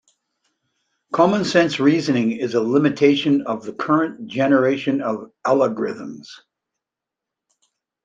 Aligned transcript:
Common 1.13 1.45
sense 1.45 1.79
reasoning 1.79 2.31
is 2.31 2.55
a 2.55 2.59
limitation 2.63 3.43
of 3.43 3.63
the 3.63 3.71
current 3.71 4.25
generation 4.25 4.99
of 4.99 5.29
algorithms. 5.45 6.25